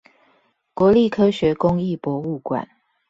[0.73, 2.67] 國立科學工藝博物館